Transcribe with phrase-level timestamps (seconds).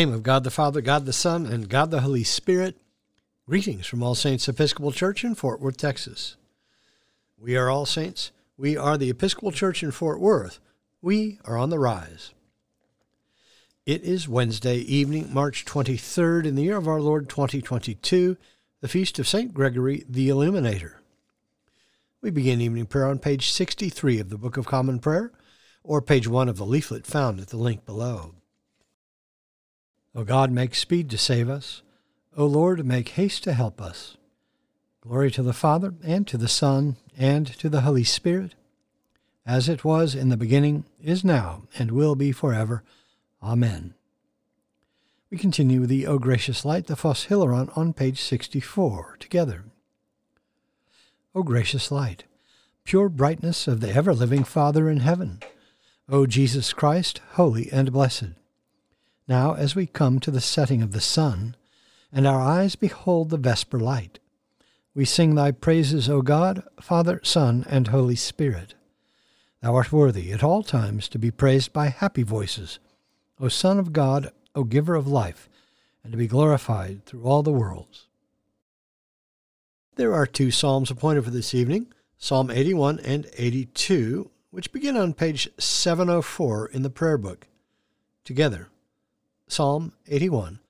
[0.00, 2.74] name of God the Father, God the Son, and God the Holy Spirit,
[3.46, 6.36] greetings from All Saints Episcopal Church in Fort Worth, Texas.
[7.36, 8.32] We are All Saints.
[8.56, 10.58] We are the Episcopal Church in Fort Worth.
[11.02, 12.32] We are on the rise.
[13.84, 18.38] It is Wednesday evening, March 23rd, in the year of our Lord 2022,
[18.80, 19.52] the feast of St.
[19.52, 21.02] Gregory the Illuminator.
[22.22, 25.30] We begin evening prayer on page 63 of the Book of Common Prayer,
[25.84, 28.36] or page 1 of the leaflet found at the link below.
[30.14, 31.82] O God, make speed to save us.
[32.36, 34.16] O Lord, make haste to help us.
[35.02, 38.54] Glory to the Father, and to the Son, and to the Holy Spirit,
[39.46, 42.82] as it was in the beginning, is now, and will be forever.
[43.42, 43.94] Amen.
[45.30, 49.64] We continue the O Gracious Light, the Phos Hilaron, on page 64, together.
[51.32, 52.24] O gracious light,
[52.82, 55.38] pure brightness of the ever living Father in heaven,
[56.08, 58.39] O Jesus Christ, holy and blessed
[59.30, 61.54] now, as we come to the setting of the sun,
[62.12, 64.18] and our eyes behold the vesper light,
[64.92, 68.74] we sing thy praises, O God, Father, Son, and Holy Spirit.
[69.62, 72.80] Thou art worthy at all times to be praised by happy voices,
[73.38, 75.48] O Son of God, O Giver of life,
[76.02, 78.08] and to be glorified through all the worlds.
[79.94, 81.86] There are two psalms appointed for this evening
[82.18, 87.46] Psalm 81 and 82, which begin on page 704 in the prayer book.
[88.24, 88.70] Together,
[89.50, 90.60] Psalm 81.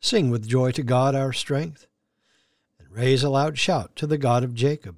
[0.00, 1.86] Sing with joy to God our strength,
[2.78, 4.96] and raise a loud shout to the God of Jacob.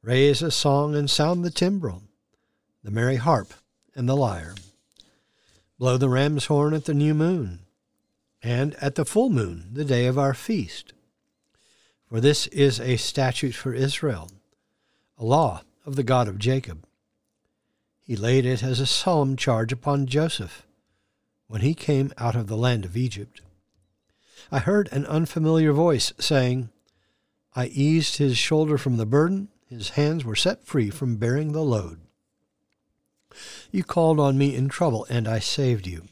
[0.00, 2.04] Raise a song and sound the timbrel,
[2.82, 3.52] the merry harp
[3.94, 4.54] and the lyre.
[5.78, 7.58] Blow the ram's horn at the new moon,
[8.42, 10.94] and at the full moon, the day of our feast.
[12.08, 14.30] For this is a statute for Israel,
[15.18, 16.85] a law of the God of Jacob.
[18.06, 20.64] He laid it as a solemn charge upon Joseph
[21.48, 23.40] when he came out of the land of Egypt.
[24.52, 26.70] I heard an unfamiliar voice saying,
[27.56, 31.64] I eased his shoulder from the burden, his hands were set free from bearing the
[31.64, 32.00] load.
[33.72, 36.06] You called on me in trouble, and I saved you.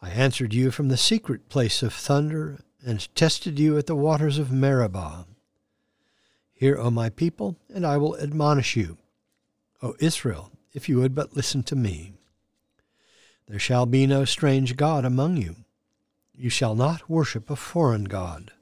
[0.00, 4.38] I answered you from the secret place of thunder, and tested you at the waters
[4.38, 5.26] of Meribah.
[6.52, 8.98] Hear, O my people, and I will admonish you.
[9.82, 12.14] O Israel, if you would but listen to me.
[13.48, 15.56] There shall be no strange God among you.
[16.34, 18.52] You shall not worship a foreign God.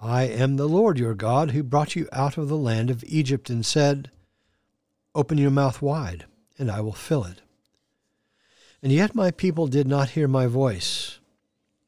[0.00, 3.50] I am the Lord your God, who brought you out of the land of Egypt
[3.50, 4.10] and said,
[5.14, 6.26] Open your mouth wide,
[6.58, 7.40] and I will fill it.
[8.82, 11.18] And yet my people did not hear my voice,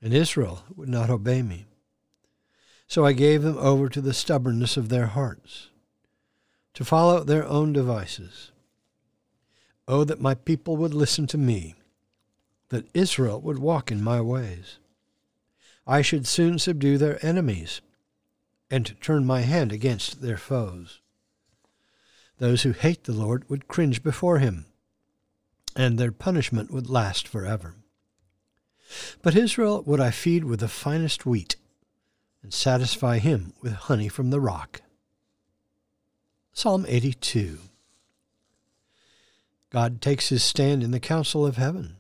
[0.01, 1.67] and Israel would not obey me.
[2.89, 5.69] So I gave them over to the stubbornness of their hearts,
[6.75, 8.51] to follow their own devices.
[9.89, 11.77] Oh, that my people would listen to me,
[12.71, 14.79] that Israel would walk in my ways.
[15.87, 17.81] I should soon subdue their enemies
[18.71, 21.01] and turn my hand against their foes.
[22.39, 24.67] Those who hate the Lord would cringe before him,
[25.77, 27.77] and their punishment would last forever.
[29.23, 31.57] But Israel would I feed with the finest wheat,
[32.43, 34.83] and satisfy him with honey from the rock.
[36.53, 37.59] Psalm 82
[39.77, 41.99] God takes his stand in the council of heaven.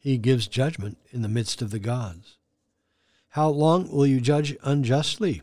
[0.00, 2.38] He gives judgment in the midst of the gods.
[3.28, 5.42] How long will you judge unjustly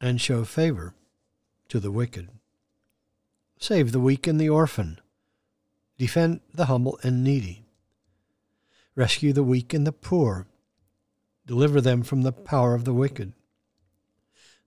[0.00, 0.94] and show favor
[1.68, 2.30] to the wicked?
[3.58, 4.98] Save the weak and the orphan.
[5.98, 7.66] Defend the humble and needy.
[8.94, 10.46] Rescue the weak and the poor.
[11.46, 13.34] Deliver them from the power of the wicked.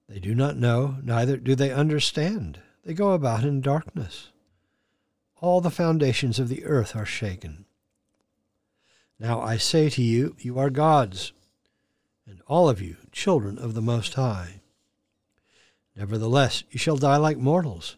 [0.07, 2.59] They do not know, neither do they understand.
[2.85, 4.29] They go about in darkness
[5.43, 7.65] all the foundations of the earth are shaken.
[9.19, 11.33] Now I say to you, you are gods,
[12.25, 14.61] and all of you children of the Most High.
[15.97, 17.97] Nevertheless, you shall die like mortals,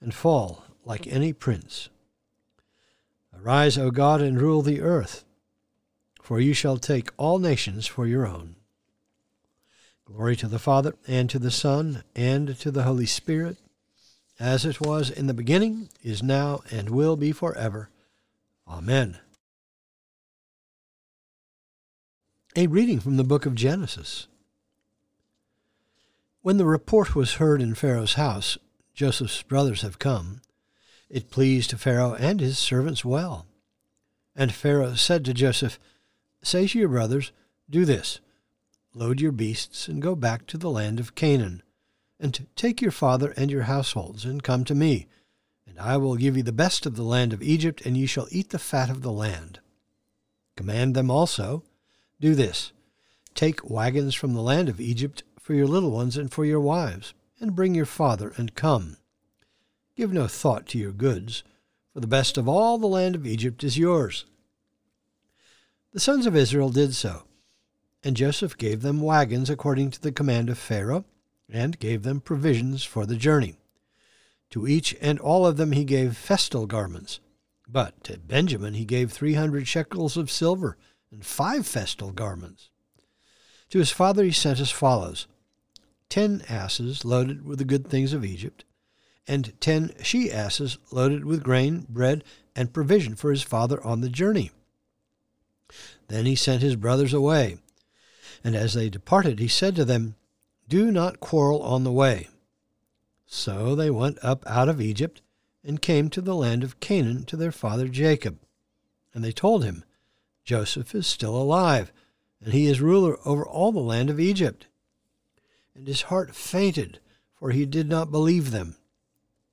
[0.00, 1.88] and fall like any prince.
[3.36, 5.24] Arise, O God, and rule the earth,
[6.22, 8.54] for you shall take all nations for your own.
[10.04, 13.58] Glory to the Father, and to the Son, and to the Holy Spirit
[14.40, 17.90] as it was in the beginning, is now, and will be forever.
[18.66, 19.18] Amen.
[22.56, 24.26] A reading from the book of Genesis.
[26.40, 28.56] When the report was heard in Pharaoh's house,
[28.94, 30.40] Joseph's brothers have come,
[31.10, 33.46] it pleased Pharaoh and his servants well.
[34.34, 35.78] And Pharaoh said to Joseph,
[36.42, 37.32] Say to your brothers,
[37.68, 38.20] Do this
[38.94, 41.62] load your beasts and go back to the land of Canaan
[42.20, 45.06] and take your father and your households, and come to me,
[45.66, 48.28] and I will give you the best of the land of Egypt, and ye shall
[48.30, 49.60] eat the fat of the land.
[50.56, 51.64] Command them also,
[52.20, 52.72] Do this
[53.34, 57.14] Take wagons from the land of Egypt for your little ones and for your wives,
[57.40, 58.98] and bring your father, and come.
[59.96, 61.42] Give no thought to your goods,
[61.92, 64.26] for the best of all the land of Egypt is yours.
[65.92, 67.24] The sons of Israel did so,
[68.04, 71.04] and Joseph gave them wagons according to the command of Pharaoh,
[71.52, 73.56] and gave them provisions for the journey.
[74.50, 77.20] To each and all of them he gave festal garments.
[77.68, 80.76] But to Benjamin he gave three hundred shekels of silver
[81.12, 82.70] and five festal garments.
[83.70, 85.26] To his father he sent as follows
[86.08, 88.64] ten asses loaded with the good things of Egypt,
[89.26, 92.24] and ten she asses loaded with grain, bread,
[92.56, 94.50] and provision for his father on the journey.
[96.08, 97.58] Then he sent his brothers away.
[98.42, 100.16] And as they departed, he said to them,
[100.70, 102.28] Do not quarrel on the way.
[103.26, 105.20] So they went up out of Egypt
[105.64, 108.38] and came to the land of Canaan to their father Jacob.
[109.12, 109.82] And they told him,
[110.44, 111.92] Joseph is still alive,
[112.40, 114.68] and he is ruler over all the land of Egypt.
[115.74, 117.00] And his heart fainted,
[117.34, 118.76] for he did not believe them.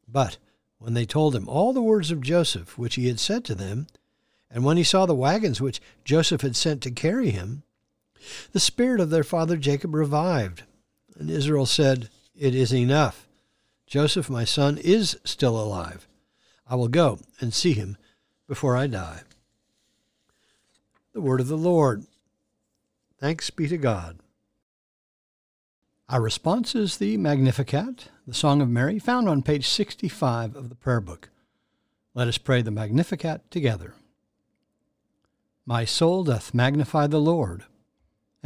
[0.08, 0.38] But
[0.78, 3.88] when they told him all the words of Joseph which he had said to them,
[4.52, 7.64] and when he saw the wagons which Joseph had sent to carry him,
[8.52, 10.62] the spirit of their father Jacob revived.
[11.18, 13.28] And Israel said, It is enough.
[13.88, 16.08] Joseph, my son, is still alive.
[16.70, 17.98] I will go and see him
[18.48, 19.22] before I die.
[21.14, 22.06] The word of the Lord.
[23.20, 24.20] Thanks be to God.
[26.10, 30.76] Our response is the Magnificat, the Song of Mary, found on page 65 of the
[30.76, 31.30] Prayer Book.
[32.14, 33.94] Let us pray the Magnificat together.
[35.66, 37.64] My soul doth magnify the Lord,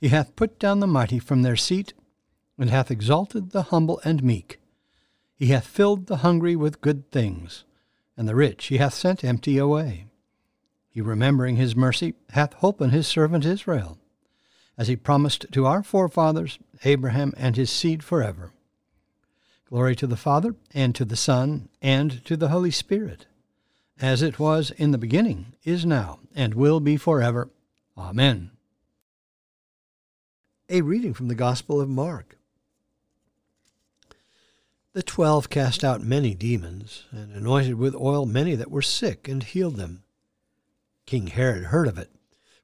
[0.00, 1.92] He hath put down the mighty from their seat,
[2.56, 4.60] and hath exalted the humble and meek.
[5.34, 7.64] He hath filled the hungry with good things,
[8.16, 10.06] and the rich he hath sent empty away.
[10.90, 13.98] He, remembering his mercy, hath holpen his servant Israel,
[14.76, 18.52] as he promised to our forefathers, Abraham and his seed forever.
[19.68, 23.26] Glory to the Father, and to the Son, and to the Holy Spirit,
[24.00, 27.50] as it was in the beginning, is now, and will be forever.
[27.96, 28.52] Amen.
[30.70, 32.36] A reading from the Gospel of Mark.
[34.92, 39.42] The twelve cast out many demons, and anointed with oil many that were sick, and
[39.42, 40.02] healed them.
[41.06, 42.10] King Herod heard of it,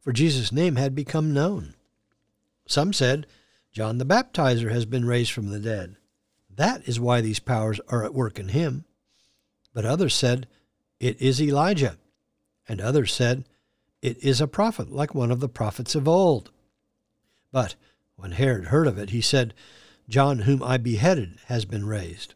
[0.03, 1.77] for Jesus' name had become known.
[2.67, 3.27] Some said,
[3.73, 5.97] John the Baptizer has been raised from the dead.
[6.51, 8.85] That is why these powers are at work in him.
[9.73, 10.47] But others said,
[11.01, 11.97] It is Elijah.
[12.69, 13.45] And others said,
[14.03, 16.51] It is a prophet, like one of the prophets of old.
[17.51, 17.77] But
[18.17, 19.55] when Herod heard of it, he said,
[20.09, 22.35] John, whom I beheaded, has been raised.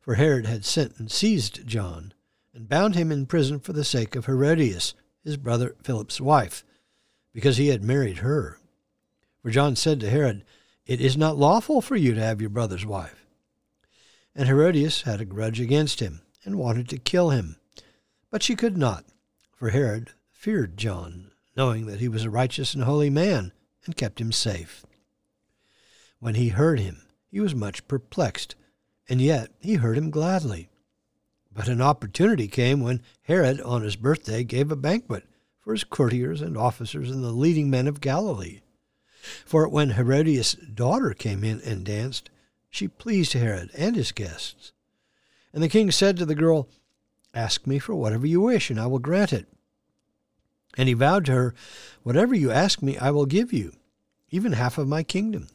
[0.00, 2.14] For Herod had sent and seized John,
[2.54, 6.64] and bound him in prison for the sake of Herodias, his brother Philip's wife,
[7.32, 8.58] because he had married her.
[9.42, 10.44] For John said to Herod,
[10.86, 13.26] It is not lawful for you to have your brother's wife.
[14.34, 17.56] And Herodias had a grudge against him, and wanted to kill him.
[18.30, 19.04] But she could not,
[19.54, 23.52] for Herod feared John, knowing that he was a righteous and holy man,
[23.84, 24.84] and kept him safe.
[26.20, 28.54] When he heard him, he was much perplexed,
[29.08, 30.68] and yet he heard him gladly.
[31.52, 35.24] But an opportunity came when Herod, on his birthday, gave a banquet
[35.60, 38.60] for his courtiers and officers and the leading men of Galilee.
[39.44, 42.30] For when Herodias' daughter came in and danced,
[42.70, 44.72] she pleased Herod and his guests.
[45.52, 46.68] And the king said to the girl,
[47.34, 49.46] Ask me for whatever you wish, and I will grant it.
[50.78, 51.54] And he vowed to her,
[52.04, 53.74] Whatever you ask me, I will give you,
[54.30, 55.48] even half of my kingdom.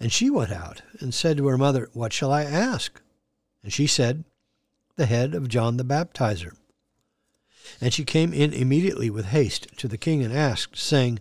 [0.00, 3.00] And she went out and said to her mother, What shall I ask?
[3.62, 4.24] And she said,
[4.96, 6.56] The head of John the Baptizer.
[7.80, 11.20] And she came in immediately with haste to the king and asked, saying,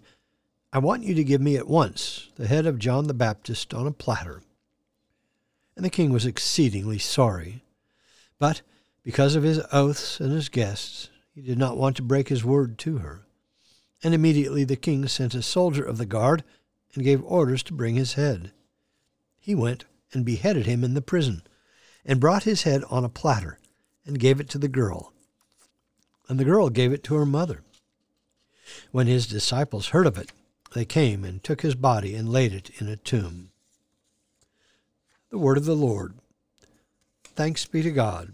[0.72, 3.86] I want you to give me at once the head of John the Baptist on
[3.86, 4.42] a platter.
[5.76, 7.64] And the king was exceedingly sorry.
[8.40, 8.62] But
[9.04, 11.10] because of his oaths and his guests,
[11.40, 13.22] he did not want to break his word to her.
[14.04, 16.44] And immediately the king sent a soldier of the guard
[16.94, 18.52] and gave orders to bring his head.
[19.40, 21.44] He went and beheaded him in the prison,
[22.04, 23.58] and brought his head on a platter,
[24.06, 25.14] and gave it to the girl.
[26.28, 27.64] And the girl gave it to her mother.
[28.92, 30.34] When his disciples heard of it,
[30.74, 33.52] they came and took his body and laid it in a tomb.
[35.30, 36.16] The word of the Lord.
[37.24, 38.34] Thanks be to God.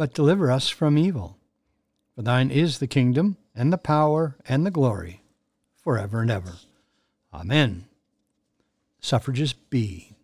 [0.00, 1.36] but deliver us from evil.
[2.14, 5.20] For thine is the kingdom, and the power, and the glory,
[5.76, 6.54] for ever and ever.
[7.34, 7.84] Amen.
[8.98, 10.16] Suffrages B.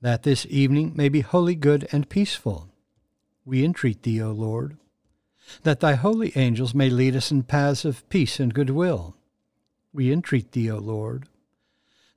[0.00, 2.68] That this evening may be wholly good and peaceful,
[3.44, 4.76] we entreat thee, O Lord.
[5.64, 9.16] That thy holy angels may lead us in paths of peace and goodwill,
[9.92, 11.26] we entreat thee, O Lord.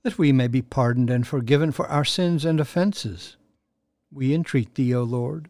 [0.04, 3.36] That we may be pardoned and forgiven for our sins and offences,
[4.12, 5.50] we entreat thee, O Lord.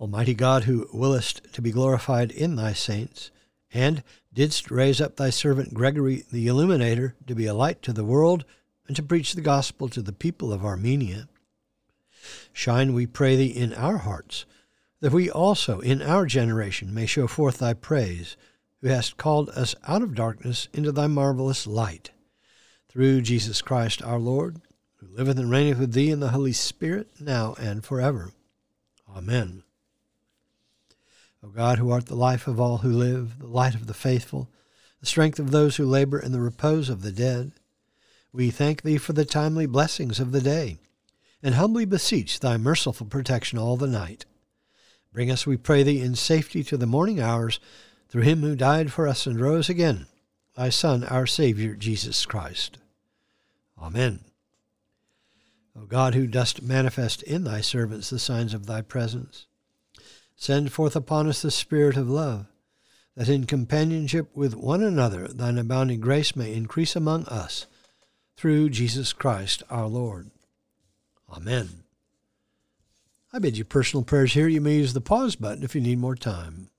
[0.00, 3.30] Almighty God, who willest to be glorified in thy saints,
[3.72, 8.04] and didst raise up thy servant Gregory the Illuminator to be a light to the
[8.04, 8.44] world,
[8.86, 11.28] and to preach the gospel to the people of Armenia.
[12.52, 14.46] Shine, we pray thee, in our hearts,
[15.00, 18.36] that we also in our generation may show forth thy praise,
[18.80, 22.10] who hast called us out of darkness into thy marvelous light.
[22.88, 24.60] Through Jesus Christ our Lord,
[24.96, 28.32] who liveth and reigneth with thee in the Holy Spirit, now and forever.
[29.08, 29.62] Amen.
[31.42, 34.48] O God, who art the life of all who live, the light of the faithful,
[35.00, 37.52] the strength of those who labor, and the repose of the dead,
[38.32, 40.78] we thank thee for the timely blessings of the day,
[41.42, 44.26] and humbly beseech thy merciful protection all the night.
[45.12, 47.60] Bring us, we pray thee, in safety to the morning hours,
[48.08, 50.06] through him who died for us and rose again,
[50.56, 52.78] thy Son, our Saviour, Jesus Christ.
[53.80, 54.20] Amen.
[55.76, 59.46] O God, who dost manifest in thy servants the signs of thy presence,
[60.38, 62.46] send forth upon us the Spirit of love,
[63.16, 67.66] that in companionship with one another thine abounding grace may increase among us
[68.36, 70.30] through Jesus Christ our Lord.
[71.28, 71.82] Amen.
[73.32, 74.46] I bid you personal prayers here.
[74.46, 76.70] You may use the pause button if you need more time.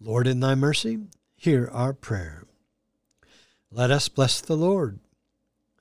[0.00, 0.98] Lord, in thy mercy,
[1.36, 2.42] hear our prayer.
[3.70, 4.98] Let us bless the Lord.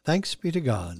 [0.05, 0.99] Thanks be to God.